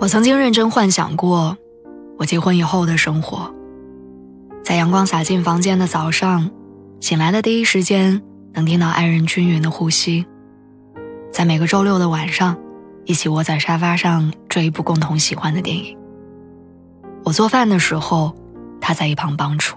[0.00, 1.58] 我曾经认真幻想过，
[2.18, 3.52] 我结婚以后的生活。
[4.62, 6.48] 在阳光洒进房间的早上，
[7.00, 10.24] 醒来的第一时间能听到爱人均匀的呼吸；
[11.32, 12.56] 在每个周六的晚上，
[13.06, 15.98] 一起窝在沙发上追一部共同喜欢的电影。
[17.24, 18.32] 我做饭的时候，
[18.80, 19.74] 他在一旁帮助。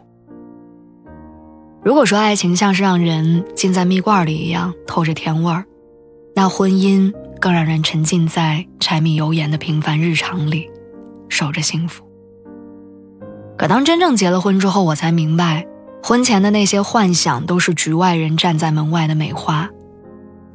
[1.83, 5.65] 如果说爱情像是让人浸在蜜罐里一样透着甜味儿，
[6.35, 7.11] 那婚姻。
[7.41, 10.69] 更让人沉浸在柴米油盐的平凡日常里，
[11.27, 12.05] 守着幸福。
[13.57, 15.65] 可当真正结了婚之后，我才明白，
[16.03, 19.67] 婚前的那些幻想都是局外人站在门外的美化。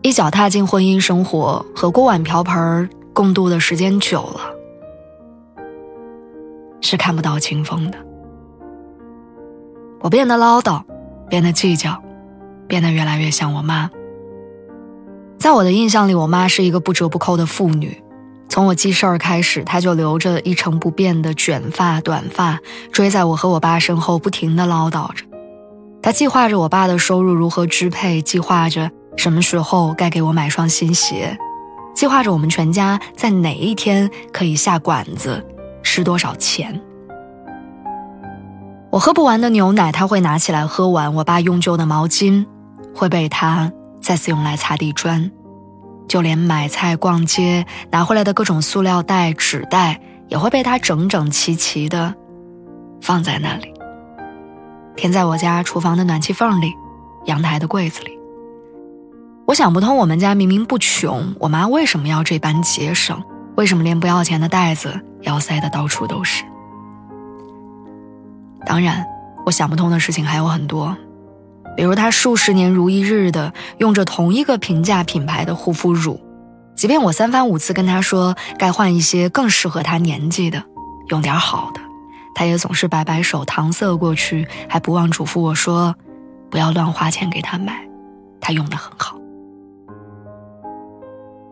[0.02, 4.40] 一脚踏进婚姻生活，和锅碗瓢盆共度的时间久了，
[6.80, 7.98] 是看不到清风的。
[10.00, 10.80] 我变得唠叨，
[11.28, 12.00] 变得计较，
[12.68, 13.90] 变得越来越像我妈。
[15.46, 18.02] 在我的印象里，我妈是一个不折不扣的妇女。
[18.48, 22.58] 从我记事儿开始，她就留着一成不变的卷发、短发，
[22.90, 25.24] 追在我和我爸身后，不停地唠叨着。
[26.02, 31.38] 她计划着我爸的收入如何支配，计划着什么时候该给我买双新鞋，
[31.94, 35.46] 计划着我们全家在哪一天可以下馆子，
[35.80, 36.80] 吃多少钱。
[38.90, 42.44] 我喝不完的牛奶，他会拿起来喝完；我爸用旧的毛巾，
[42.92, 43.70] 会被他。
[43.98, 45.28] 再次用来擦地砖，
[46.16, 52.14] 就连买菜逛街拿回来的各种塑料袋、纸袋，也会被他整整齐齐的
[53.02, 53.70] 放在那里，
[54.96, 56.72] 填在我家厨房的暖气缝里、
[57.26, 58.18] 阳台的柜子里。
[59.46, 63.22] 我想不通，我们家明明不穷，我妈为什么要这般节省？
[63.56, 66.42] 为什么连不要钱的袋子要塞得到处都是？
[68.64, 69.04] 当然，
[69.44, 70.96] 我想不通的事情还有很多。
[71.76, 76.18] 比如，他数十年如一日的用着同一个平价品牌的护肤乳，
[76.74, 80.64] 即便我三番五次跟他说该换一些更适合他年纪的，
[81.10, 81.80] 用点好的，
[82.34, 85.94] 他也总是摆摆手搪塞过去，还不忘嘱咐我说，
[86.50, 87.86] 不要乱花钱给他买，
[88.40, 89.18] 他用的很好。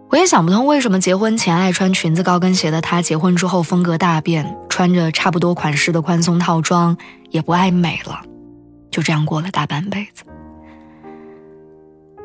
[0.09, 6.97] 我也想不通，为什么结婚前爱穿裙子高跟鞋的他，结婚之后风格大变，穿着差不多款式的宽松套装
[7.31, 8.23] 也不爱美了。
[8.94, 10.22] 就这样过了大半辈子，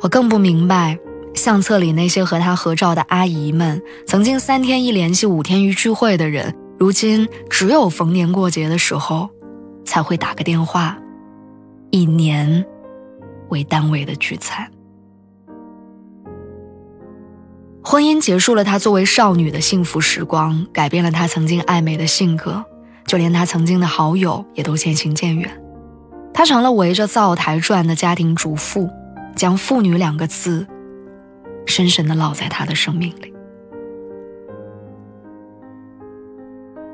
[0.02, 1.00] 我更不明白，
[1.34, 9.28] 相册里那些和他合照的阿姨们，曾经三天一联系、五天一聚会的人，如今只有逢年过节的时候，
[9.84, 10.96] 才会打个电话，
[11.90, 12.64] 以年
[13.50, 14.72] 为单位的聚餐。
[17.84, 22.64] 婚姻结束了她作为少女的幸福时光，改变了她曾经爱美的性格，
[23.08, 25.50] 就连她曾经的好友也都渐行渐远。
[26.40, 28.90] 她成了围着灶台转的家庭主妇，
[29.36, 30.66] 将“妇女”两个字
[31.66, 33.34] 深深的烙在她的生命里。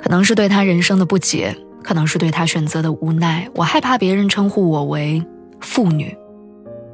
[0.02, 3.48] 可能是对她人生的不解，可能是对她选择的无奈。
[3.54, 5.24] 我害怕别人称呼我为
[5.62, 6.18] “妇女”，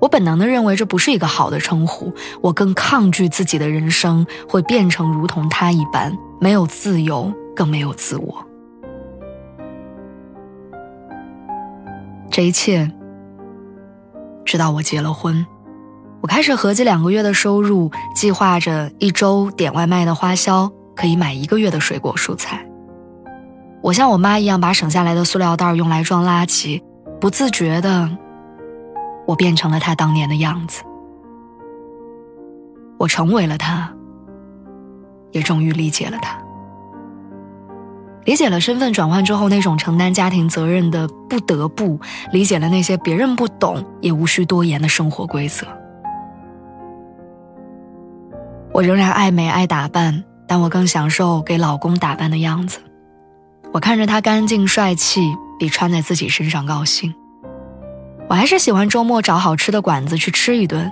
[0.02, 2.12] 我本能的认为这不是一个好的称呼。
[2.42, 8.46] 我更抗拒自己的人生会变成如同她一般，没有自由，更没有自我。
[12.42, 12.92] 这一切，
[14.44, 15.46] 直到我结了婚，
[16.22, 22.66] 我开始合计两个月的收入，计划着一周点外卖的花销可以买一个月的水果蔬菜。
[23.84, 26.82] 我像我妈一样，把省下来的塑料袋用来装垃圾，
[27.20, 28.10] 不自觉的，
[29.28, 30.82] 我变成了她当年的样子。
[32.98, 33.94] 我成为了她，
[35.30, 36.40] 也终于理解了她。
[38.26, 42.00] 理解了身份转换之后那种承担家庭责任的不得不，
[42.32, 45.66] 理解了那些别人不懂也无需多言的生活规则。
[48.72, 52.80] 我仍然爱美爱打扮，但我更享受给老公打扮的样子。
[53.74, 55.22] 我看着他干净帅气，
[55.58, 57.14] 比穿在自己身上高兴。
[58.30, 60.90] 我还是喜欢周末找好吃的馆子去吃一顿，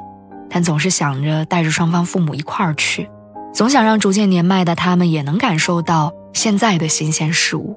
[0.50, 3.10] 但总是想着带着双方父母一块儿去，
[3.54, 6.12] 总想让逐渐年迈的他们也能感受到。
[6.34, 7.76] 现在的新鲜事物，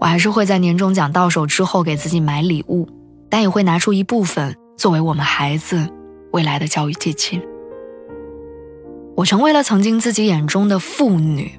[0.00, 2.88] 我还是会在年终奖到手之后给自己买礼物，
[3.28, 5.88] 但也会拿出一部分作为我们孩子
[6.32, 7.40] 未来的教育基金。
[9.16, 11.52] 我成为了曾经自己眼中的妇女，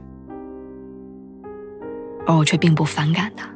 [2.26, 3.48] 而我却并不反感他。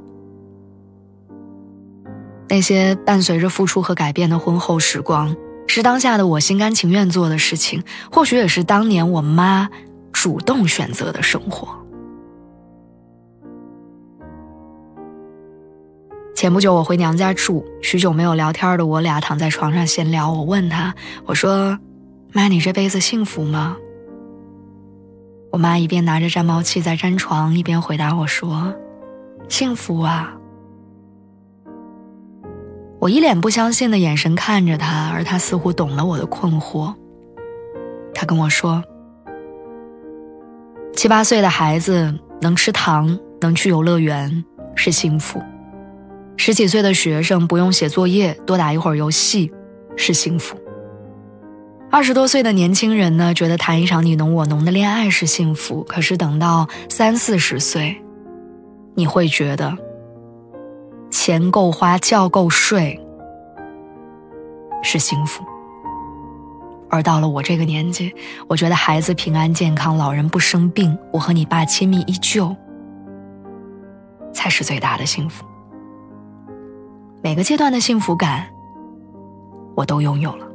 [2.48, 5.36] 那些伴随着付出和改变的婚后时光，
[5.68, 9.68] 是当下的我心甘情愿做的事情，或许也是当年我妈
[10.16, 11.68] 主动选择的生活。
[16.34, 20.32] 前不久我回娘家住，许久没有聊天的我俩躺在床上闲聊。
[20.32, 20.96] 我问她
[21.28, 21.78] ：“我说，
[22.34, 23.78] 妈，你这辈子幸福吗？”
[25.52, 28.74] 我妈一边拿着粘毛器在粘床，一边回答我说
[29.48, 30.36] ：“幸福啊。”
[33.00, 36.92] 我一脸不相信的眼神看着她，而她似乎懂了我的困惑。
[38.14, 38.84] 她跟我说
[41.06, 42.12] ：“七八岁的孩子
[42.42, 44.44] 能吃糖，能去游乐园，
[44.74, 45.40] 是幸福；
[46.36, 49.52] 十几岁的学生不用写作业，多打一会儿游戏，
[49.96, 50.58] 是幸福。”
[51.94, 55.84] 二十多岁的年轻人呢，觉得谈一场你侬我侬的恋爱是幸福。
[55.84, 58.02] 可是等到三四十岁，
[58.96, 59.78] 你会觉得
[61.12, 63.00] 钱够花、觉够睡
[64.82, 65.44] 是幸福。
[66.90, 68.14] 而到了我这个年纪，
[68.48, 72.56] 我觉得孩子平安健康、老人不生病、我和你爸亲密依旧，
[74.34, 75.46] 才是最大的幸福。
[77.22, 78.46] 每个阶段的幸福感，
[79.76, 80.46] 我都拥有了。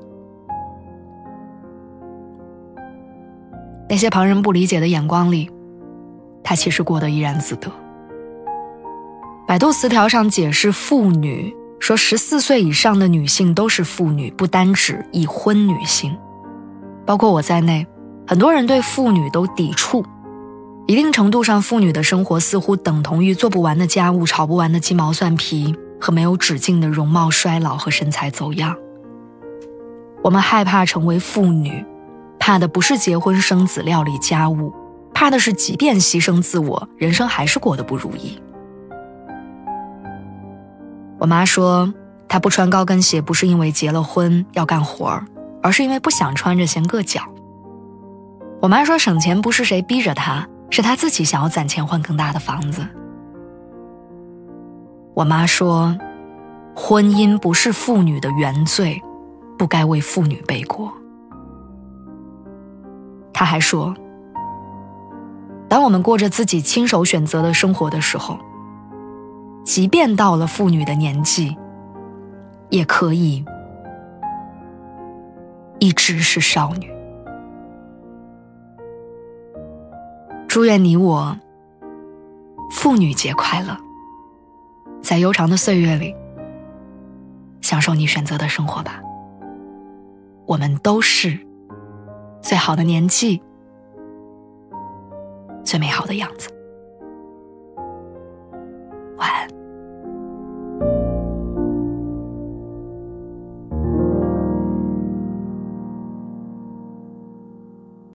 [3.89, 5.51] 那些旁人不理解的眼光里，
[6.45, 7.69] 他其实过得怡然自得。
[9.49, 16.17] 百度词条上解释“妇女”说，十四岁以上的女性都是妇女，不单指已婚女性，
[17.05, 17.85] 包括我在内，
[18.29, 20.05] 很多人对妇女都抵触。
[20.87, 28.77] 一定程度上，妇女的生活似乎等同于做不完的家务、炒不完的鸡毛蒜皮和没有止境的容貌衰老和身材走样。
[30.23, 31.85] 我们害怕成为妇女。
[32.43, 34.73] 怕的不是结婚生子、料理家务，
[35.13, 38.41] 怕的是即便牺牲自我，人生还是过得不如意。
[41.21, 41.93] 我妈说，
[42.27, 45.25] 她不穿高跟鞋不是因为结了婚要干活儿，
[45.63, 47.21] 而是因为不想穿着嫌硌脚。
[48.63, 52.87] 我妈说，省钱不是谁逼着她，是她自己想要攒钱换更大的房子。
[55.13, 55.95] 我妈说，
[56.75, 59.03] 婚姻不是妇女的原罪，
[59.59, 60.91] 不该为妇女背锅。
[63.33, 63.95] 他还说
[65.69, 68.39] ：“当我们过着自己亲手选择的生活的时候，
[69.65, 71.57] 即便到了妇女的年纪，
[72.69, 73.45] 也可以
[75.79, 76.91] 一直是少女。”
[80.49, 81.37] 祝愿你我
[82.71, 83.77] 妇女节快乐，
[85.01, 86.15] 在悠长的岁月里，
[87.61, 89.01] 享受你选择的生活吧。
[90.47, 91.39] 我们都是。
[92.43, 93.43] 最好的年纪，
[95.63, 96.49] 最美好的样子。